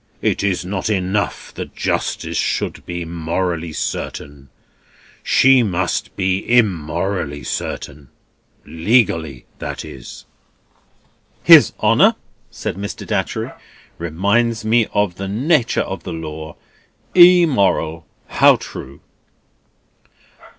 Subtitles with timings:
[0.23, 4.49] It is not enough that justice should be morally certain;
[5.21, 10.25] she must be immorally certain—legally, that is."
[11.43, 12.15] "His Honour,"
[12.49, 13.05] said Mr.
[13.05, 13.51] Datchery,
[13.99, 16.55] "reminds me of the nature of the law.
[17.13, 18.07] Immoral.
[18.25, 19.01] How true!"